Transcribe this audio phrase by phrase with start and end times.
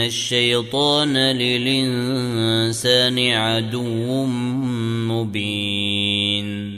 [0.00, 4.24] الشيطان للإنسان عدو
[5.08, 6.77] مبين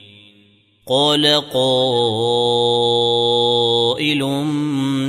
[0.87, 2.23] قال قائل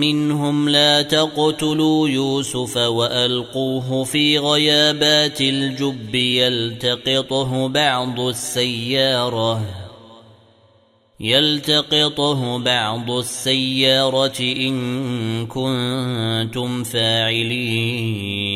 [0.00, 9.62] منهم لا تقتلوا يوسف وألقوه في غيابات الجب يلتقطه بعض السيارة
[11.20, 18.52] يلتقطه بعض السيارة إن كنتم فاعلين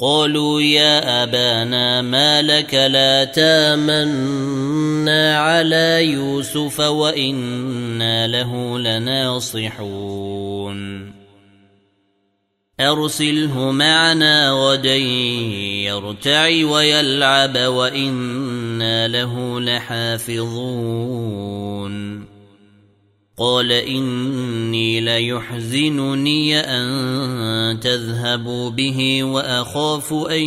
[0.00, 4.58] قالوا يا أبانا ما لك لا تامنا
[5.38, 9.88] على يوسف وإنا له لناصحون.
[12.80, 14.96] أرسله معنا غدا
[15.84, 21.08] يرتع ويلعب وإنا له لحافظون.
[23.38, 30.42] قال إني ليحزنني أن تذهبوا به وأخاف أن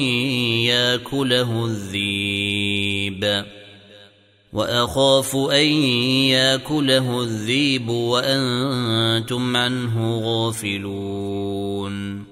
[0.67, 3.45] يأكله الذيب.
[4.53, 5.65] وأخاف أن
[6.35, 12.23] يأكله الذيب وأنتم عنه غافلون.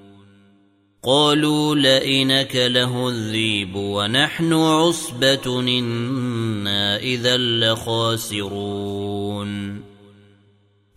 [1.04, 9.79] قالوا لئنك له الذيب ونحن عصبة إنا إذا لخاسرون.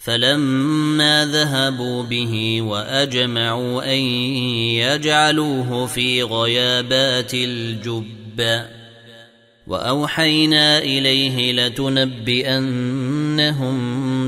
[0.05, 4.01] فلما ذهبوا به واجمعوا ان
[4.83, 8.63] يجعلوه في غيابات الجب
[9.67, 12.61] واوحينا اليه لتنبئنهم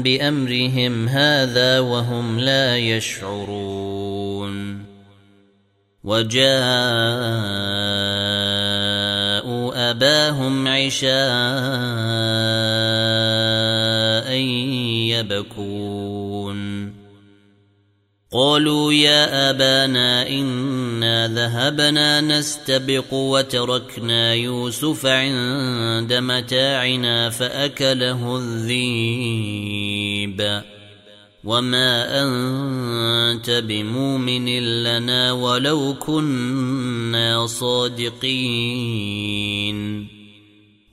[0.02, 4.84] بامرهم هذا وهم لا يشعرون
[6.04, 6.54] وجاءوا
[9.90, 11.14] اباهم عشاء
[15.30, 16.92] يبكون.
[18.32, 29.44] قالوا يا آبانا إنا ذهبنا نستبق وتركنا يوسف عند متاعنا فأكله الذيب.
[31.44, 34.48] وما أنت بمؤمن
[34.82, 38.14] لنا ولو كنا صادقين.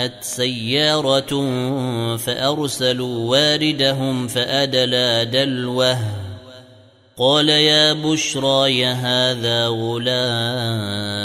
[0.00, 1.32] وجاءت سيارة
[2.16, 5.98] فأرسلوا واردهم فأدلى دلوه.
[7.18, 11.20] قال يا بشرى هذا غلام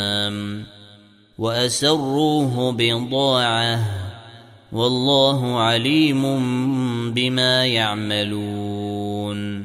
[1.38, 3.80] وأسروه بضاعة.
[4.72, 6.24] والله عليم
[7.14, 9.65] بما يعملون.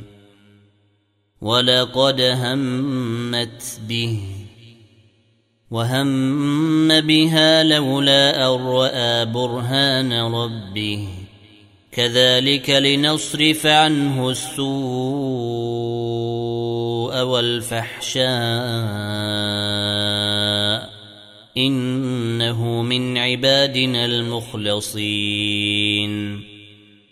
[1.41, 4.19] ولقد همت به
[5.71, 11.07] وهم بها لولا أن رأى برهان ربه.
[11.91, 14.71] كذلك لنصرف عنه السوء
[17.21, 18.21] والفحشاء.
[21.57, 24.91] إنه من عبادنا المخلصين.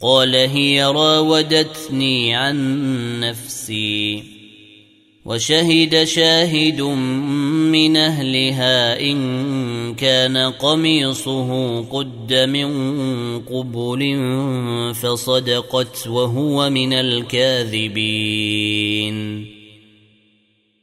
[0.00, 4.22] قال هي راودتني عن نفسي
[5.24, 12.68] وشهد شاهد من أهلها إن كان قميصه قد من
[13.40, 14.20] قبل
[14.94, 18.34] فصدقت وهو من الكاذبين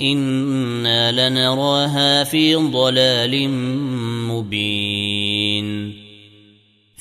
[0.00, 3.48] أنا لنراها في ضلال
[4.28, 6.04] مبين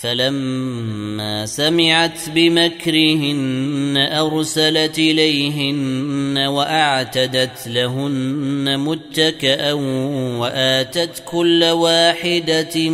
[0.03, 9.73] فلما سمعت بمكرهن ارسلت اليهن واعتدت لهن متكئا
[10.39, 12.89] واتت كل واحدة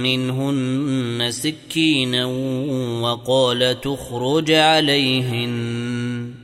[0.00, 2.26] منهن سكينا
[3.02, 6.43] وقال تخرج عليهن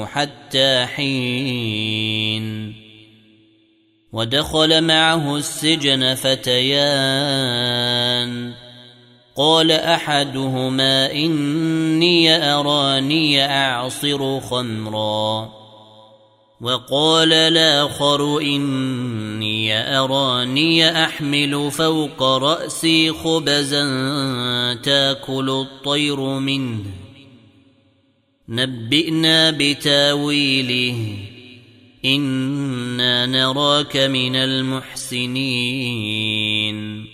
[0.06, 2.74] حتى حين.
[4.12, 7.54] ودخل معه السجن فتيان.
[9.36, 15.63] قال أحدهما إني أراني أعصر خمرًا.
[16.64, 23.84] وقال الآخر إني أراني أحمل فوق رأسي خبزا
[24.74, 26.84] تأكل الطير منه.
[28.48, 31.16] نبئنا بتاويله.
[32.04, 37.13] إنا نراك من المحسنين.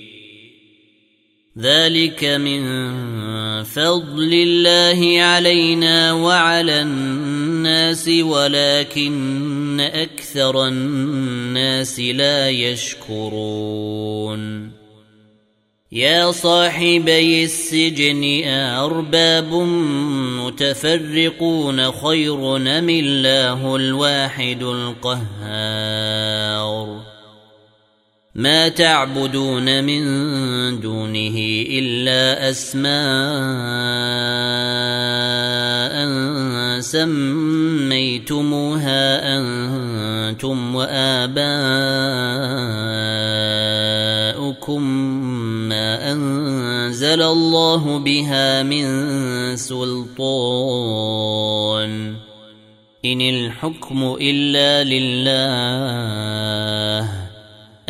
[1.59, 2.63] ذلك من
[3.63, 14.01] فضل الله علينا وعلى الناس ولكن أكثر الناس لا يشكرون
[15.91, 18.43] يا صاحبي السجن
[18.77, 19.53] ارباب
[20.45, 26.21] متفرقون خير ام الله الواحد القهار
[28.35, 30.03] ما تعبدون من
[30.79, 31.35] دونه
[31.67, 32.91] إلا أسماء
[36.81, 38.57] سميتموها
[39.37, 41.21] أنتم وآباؤكم
[45.69, 48.85] ما أنزل الله بها من
[49.55, 50.61] سلطان.
[53.05, 56.01] إن الحكم إلا لله.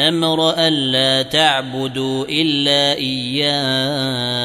[0.08, 4.42] أمر ألا تعبدوا إلا إياه.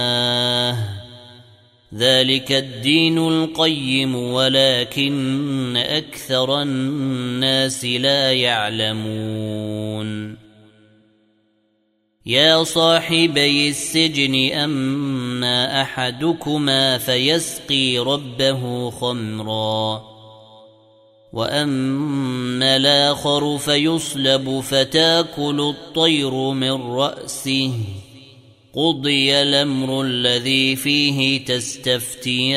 [1.95, 10.37] ذلك الدين القيم ولكن أكثر الناس لا يعلمون.
[12.27, 20.16] يا صاحبي السجن أما أحدكما فيسقي ربه خمرًا.
[21.37, 27.73] وأما الآخر فيصلب فتاكل الطير من رأسه.
[28.75, 32.57] قضي الأمر الذي فيه تستفتيان.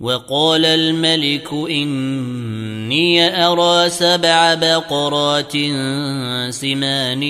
[0.00, 5.52] وقال الملك إني أرى سبع بقرات
[6.50, 7.22] سمان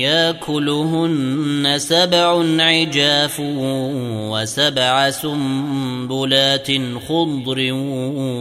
[0.00, 3.40] يأكلهن سبع عجاف
[4.30, 6.68] وسبع سنبلات
[7.08, 7.72] خضر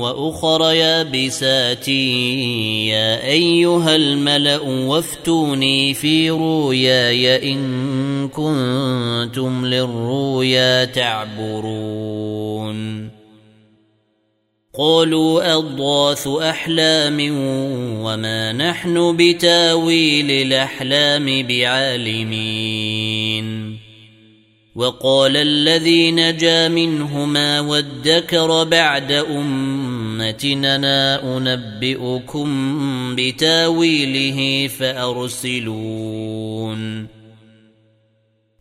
[0.01, 1.87] وأخر يابسات.
[1.87, 12.27] يا أيها الملأ وافتوني في رؤياي إن كنتم للرؤيا تعبرون.
[14.77, 17.17] قالوا أضغاث أحلام
[18.01, 23.48] وما نحن بتاويل الأحلام بعالمين.
[24.75, 30.77] وقال الذي نجا منهما وادكر بعد أمتنا
[31.38, 32.48] أنبئكم
[33.15, 36.38] بتاويله فأرسلون.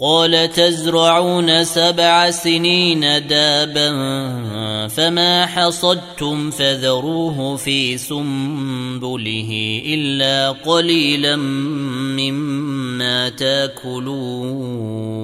[0.00, 3.90] قال تزرعون سبع سنين دابا
[4.88, 15.23] فما حصدتم فذروه في سنبله إلا قليلا مما تأكلون.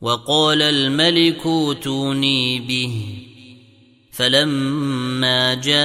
[0.00, 3.04] وقال الملك اوتوني به.
[4.12, 5.78] فلما جاءه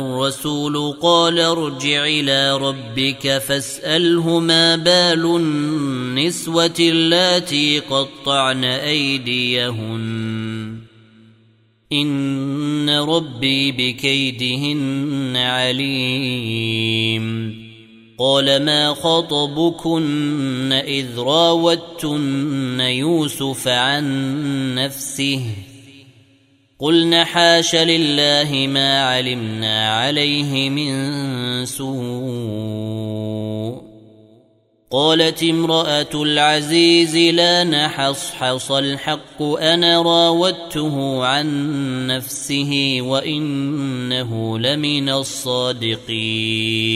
[0.00, 10.06] الرسول قال ارجع إلى ربك فاسأله ما بال النسوة اللاتي قطعن أيديهن.
[11.92, 17.16] إن ربي بكيدهن عليم.
[18.18, 25.40] قال ما خطبكن إذ راوتن يوسف عن نفسه
[26.78, 33.06] قلن حاش لله ما علمنا عليه من سوء
[34.90, 41.46] قالت امرأة العزيز لا نحصحص الحق أنا راودته عن
[42.06, 46.86] نفسه وإنه لمن الصادقين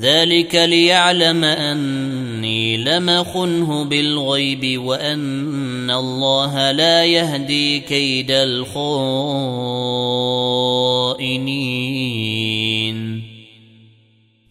[0.00, 8.80] ذلك ليعلم أني لم خنه بالغيب وأن الله لا يهدي كيد الخائنين.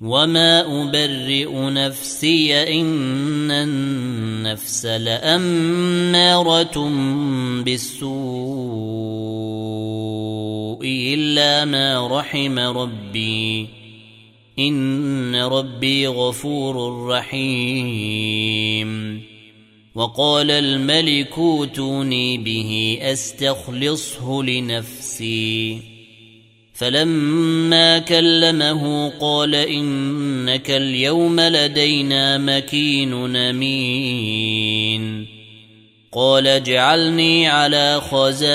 [0.01, 6.89] وما ابرئ نفسي ان النفس لاماره
[7.63, 8.09] بالسوء
[10.85, 13.78] الا ما رحم ربي.
[14.59, 18.89] إن ربي غفور رحيم.
[19.95, 25.79] وقال الملك اوتوني به أستخلصه لنفسي.
[26.73, 35.25] فلما كلمه قال إنك اليوم لدينا مكين أمين.
[36.11, 38.49] قال اجعلني على خزائن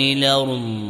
[0.00, 0.89] الأرض.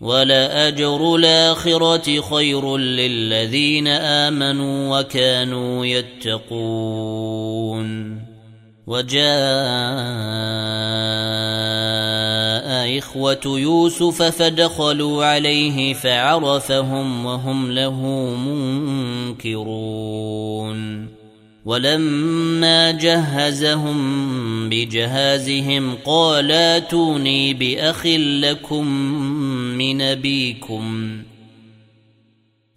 [0.00, 7.48] ولأجر الآخرة خير للذين آمنوا وكانوا يتقون
[8.86, 9.28] وجاء
[12.98, 18.00] إخوة يوسف فدخلوا عليه فعرفهم وهم له
[19.36, 21.08] منكرون
[21.68, 23.98] ولما جهزهم
[24.68, 28.86] بجهازهم قال اتوني باخ لكم
[29.78, 31.18] من ابيكم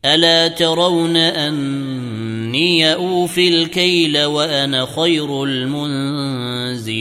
[0.06, 6.92] ألا ترون أني أوفي الكيل وأنا خير المنزلين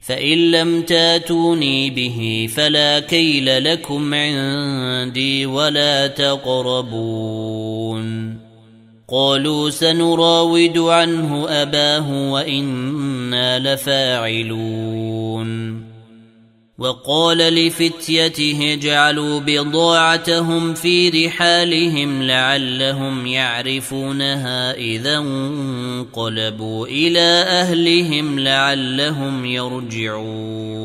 [0.00, 7.64] فإن لم تاتوني به فلا كيل لكم عندي ولا تقربون
[9.08, 15.04] قالوا سنراود عنه أباه وإنا لفاعلون
[16.78, 30.84] وقال لفتيته اجعلوا بضاعتهم في رحالهم لعلهم يعرفونها إذا انقلبوا إلى أهلهم لعلهم يرجعون.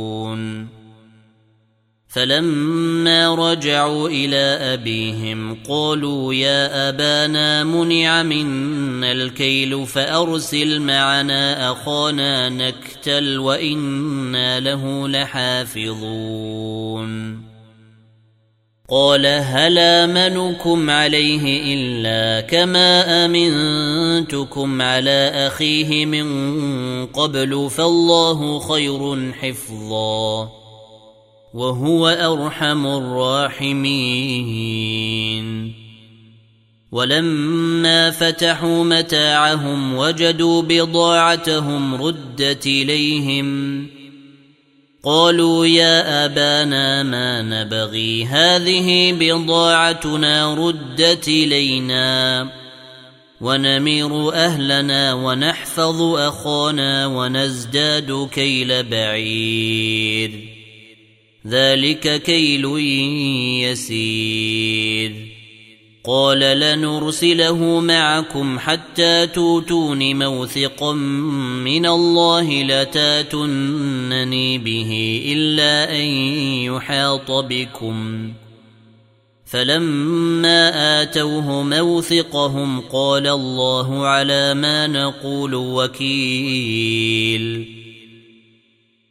[2.10, 14.60] فلما رجعوا إلى أبيهم قالوا يا أبانا منع منا الكيل فأرسل معنا أخانا نكتل وإنا
[14.60, 16.30] له لحافظون.
[18.90, 26.26] قال هل آمنكم عليه إلا كما آمنتكم على أخيه من
[27.06, 30.59] قبل فالله خير حفظا.
[31.54, 33.90] وهو أرحم الراحمين.
[36.92, 43.88] ولما فتحوا متاعهم وجدوا بضاعتهم ردت إليهم.
[45.04, 52.48] قالوا يا آبانا ما نبغي هذه بضاعتنا ردت إلينا.
[53.42, 60.49] ونمير أهلنا ونحفظ أخانا ونزداد كيل بعير.
[61.48, 62.66] ذلك كيل
[63.70, 65.14] يسير.
[66.04, 70.94] قال لنرسله معكم حتى توتون موثقا
[71.64, 76.06] من الله لتاتنني به إلا أن
[76.66, 78.32] يحاط بكم.
[79.46, 87.40] فلما آتوه موثقهم قال الله على ما نقول وكيل.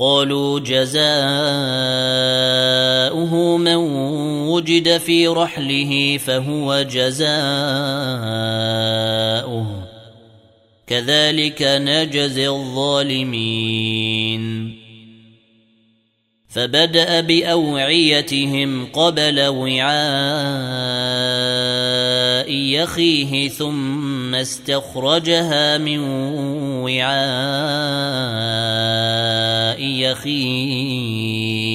[0.00, 1.00] قالوا جزاؤه
[3.56, 3.76] من
[4.48, 7.26] وجد في رحله فهو جزاؤه.
[10.86, 13.60] كذلك نجزي الظالمين.
[16.48, 19.90] فبدأ بأوعيتهم قبل وعاء
[22.84, 25.98] أخيه ثم استخرجها من
[26.84, 27.10] وعاء
[30.12, 31.70] أخيه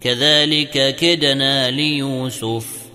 [0.00, 2.86] كذلك كدنا ليوسف.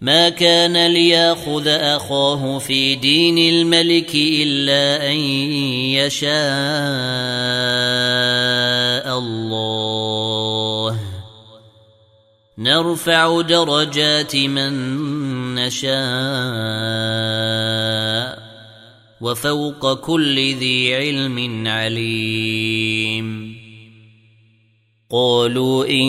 [0.00, 5.16] ما كان ليأخذ أخاه في دين الملك إلا أن
[5.96, 6.28] يشاء
[9.18, 11.00] الله.
[12.58, 14.74] نرفع درجات من
[15.54, 15.96] نشاء.
[19.20, 23.56] وفوق كل ذي علم عليم.
[25.10, 26.06] قالوا إن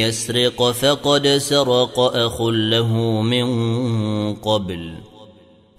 [0.00, 3.46] يسرق فقد سرق أخ له من
[4.34, 4.94] قبل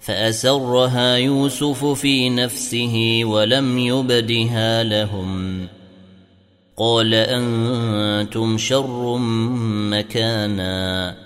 [0.00, 5.66] فأسرها يوسف في نفسه ولم يبدها لهم.
[6.76, 9.18] قال أنتم شر
[9.90, 11.25] مكانا.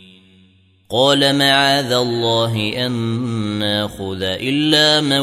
[0.91, 2.91] قال معاذ الله أن
[3.59, 5.19] نأخذ إلا من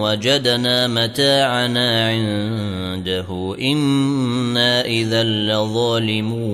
[0.00, 6.48] وجدنا متاعنا عنده إنا إذا لظالمون.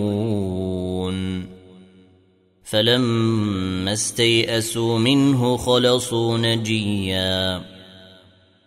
[2.65, 7.74] فلما استيئسوا منه خلصوا نجيا.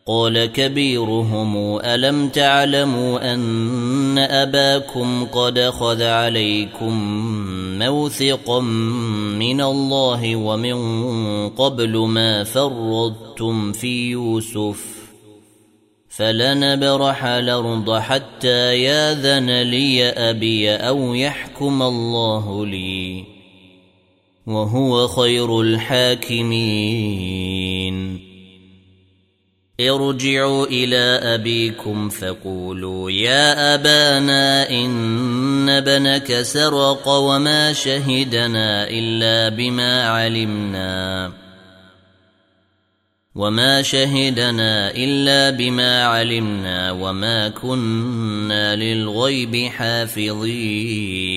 [0.07, 6.93] قال كبيرهم ألم تعلموا أن أباكم قد خذ عليكم
[7.79, 8.59] موثقا
[9.39, 10.79] من الله ومن
[11.49, 14.85] قبل ما فرضتم في يوسف؟
[16.09, 23.23] فلنبرح الأرض حتى ياذن لي أبي أو يحكم الله لي.
[24.47, 26.47] وهو خير الحاكمين.
[29.81, 41.31] ارجعوا إلى أبيكم فقولوا يا أبانا إن ابنك سرق وما شهدنا إلا بما علمنا
[43.35, 51.36] وما شهدنا إلا بما علمنا وما كنا للغيب حافظين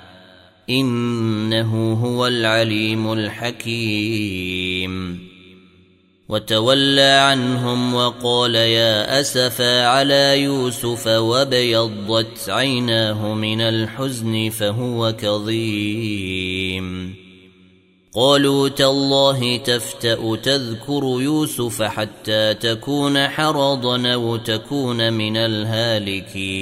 [0.79, 4.91] إنه هو العليم الحكيم.
[6.29, 17.15] وتولى عنهم وقال يا أسفا على يوسف وابيضت عيناه من الحزن فهو كظيم.
[18.15, 26.61] قالوا تالله تفتأ تذكر يوسف حتى تكون حرضا أو تكون من الهالكين.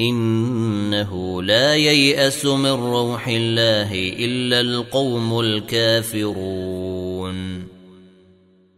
[0.00, 7.00] إنه لا ييأس من روح الله إلا القوم الكافرون.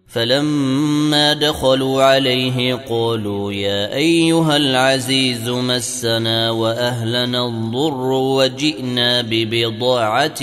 [0.07, 10.43] فلما دخلوا عليه قالوا يا أيها العزيز مسنا وأهلنا الضر وجئنا ببضاعة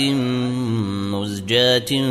[1.12, 2.06] مزجاة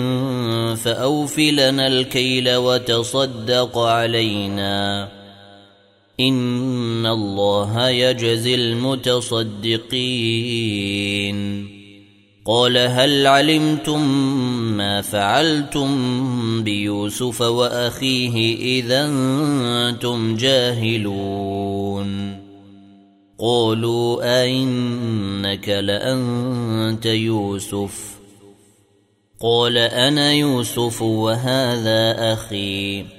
[0.76, 5.19] فأوفلنا الكيل وتصدق علينا.
[6.20, 9.80] ان الله يجزي المتصدقين
[12.46, 14.02] قال هل علمتم
[14.78, 19.06] ما فعلتم بيوسف واخيه اذا
[19.90, 22.40] أنتم جاهلون
[23.40, 28.20] قالوا ائنك لانت يوسف
[29.42, 33.19] قال أنا يوسف وهذا أخي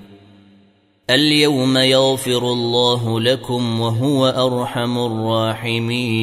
[1.15, 6.21] اليوم يغفر الله لكم وهو أرحم الراحمين.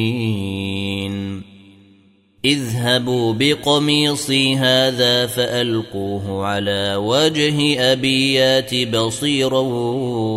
[2.45, 9.59] اذهبوا بقميصي هذا فألقوه على وجه ابيات بصيرا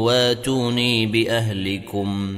[0.02, 2.34] واتوني بأهلكم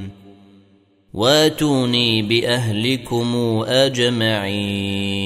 [1.13, 3.35] واتوني بأهلكم
[3.67, 5.25] أجمعين.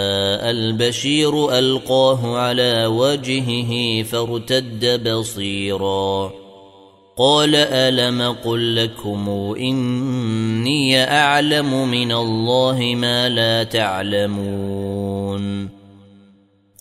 [0.51, 6.31] البشير ألقاه على وجهه فارتد بصيرا.
[7.17, 15.69] قال ألم قل لكم إني أعلم من الله ما لا تعلمون.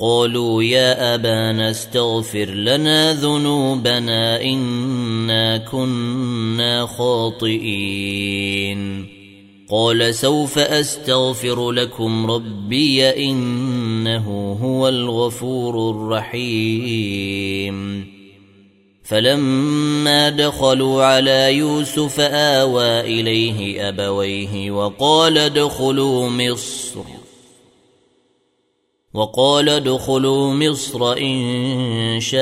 [0.01, 8.41] قالوا يا أبانا استغفر لنا ذنوبنا إنا كنا خاطئين.
[9.71, 17.77] قال سوف أستغفر لكم ربي إنه هو الغفور الرحيم.
[19.05, 27.01] فلما دخلوا على يوسف آوى إليه أبويه وقال ادخلوا مصر.
[29.15, 32.41] وقال ادخلوا مصر إن شاء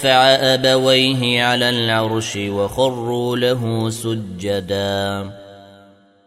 [0.00, 5.30] ورفع أبويه على العرش وخروا له سجداً.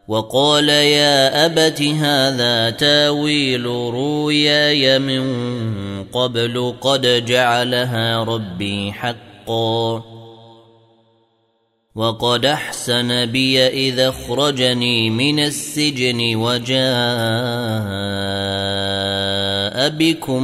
[0.07, 5.23] وقال يا أبت هذا تاويل روياي من
[6.03, 10.03] قبل قد جعلها ربي حقا.
[11.95, 16.83] وقد أحسن بي إذا اخرجني من السجن وجاء
[19.89, 20.43] بكم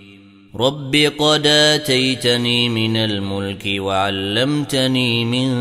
[0.55, 5.51] رب قد اتيتني من الملك وعلمتني من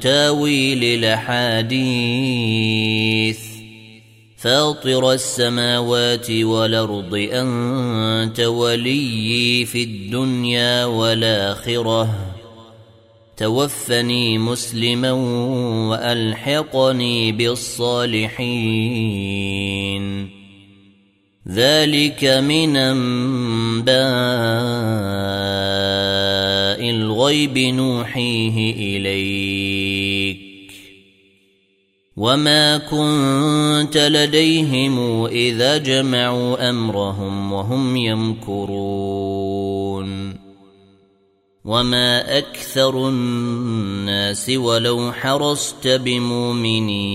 [0.00, 1.80] تاويل الاحاديث
[4.36, 12.14] فاطر السماوات والارض انت وليي في الدنيا والاخره
[13.36, 15.12] توفني مسلما
[15.90, 18.40] والحقني بالصالحين
[21.50, 23.90] ذلك من أنباء
[26.90, 30.40] الغيب نوحيه إليك.
[32.16, 39.30] وما كنت لديهم إذا جمعوا أمرهم وهم يمكرون.
[41.64, 47.10] وما أكثر الناس ولو حرصت بمؤمنين.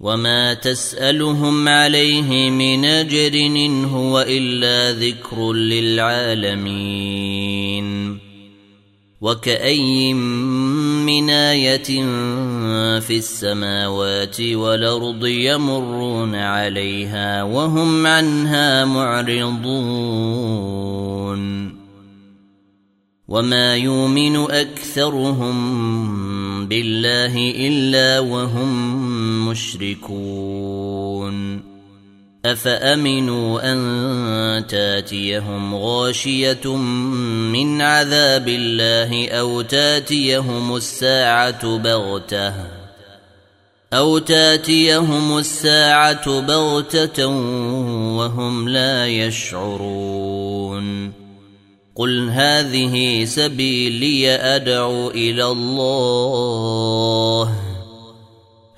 [0.00, 6.90] وما تسالهم عليه من اجر إن هو الا ذكر للعالمين
[9.20, 12.02] وكأي من آية
[13.00, 20.20] في السماوات والأرض يمرون عليها وهم عنها معرضون
[23.30, 25.56] وما يؤمن أكثرهم
[26.66, 30.90] بالله إلا وهم مشركون
[32.44, 36.76] افامنوا ان تاتيهم غاشيه
[37.52, 42.54] من عذاب الله أو تاتيهم الساعة بغته
[43.92, 47.26] أو تاتيهم الساعة بغته
[48.16, 50.80] وهم لا يشعرون
[52.00, 57.54] قل هذه سبيلي ادعو إلى الله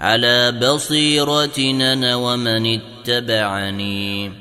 [0.00, 4.32] على بصيرتنا ومن اتبعني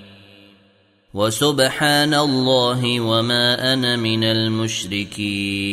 [1.13, 5.71] وسبحان الله وما أنا من المشركين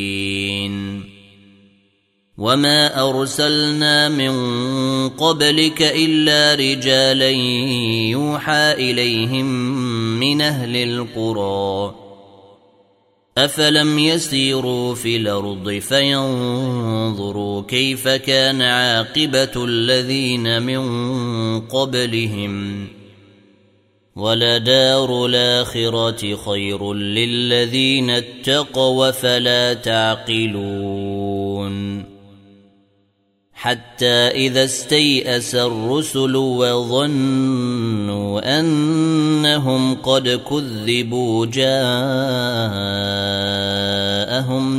[2.39, 4.33] وما ارسلنا من
[5.09, 7.31] قبلك الا رجالا
[8.11, 9.47] يوحى اليهم
[10.21, 12.08] من أهل القرى
[13.45, 22.87] افلم يسيروا في الأرض فينظروا كيف كان عاقبه الذين من قبلهم
[24.17, 31.39] ولدار الاخره خير للذين اتقوا فلا تعقلون
[33.59, 37.51] حتى إذا استيأس الرسل وظنوا
[38.61, 41.75] أنهم قد كذبوا جاءهم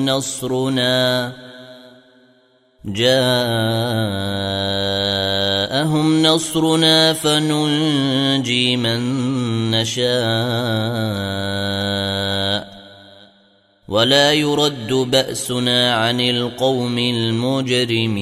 [0.06, 1.34] نصرنا.
[2.86, 3.44] جاءهم
[6.24, 9.02] نصرنا فننجي من
[9.72, 10.10] نشاء.
[13.90, 18.20] ولا يرد بأسنا عن القوم المجرمين.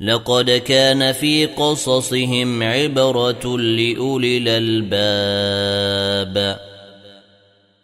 [0.00, 5.86] لقد كان في قصصهم عبرة لأولي الألباب.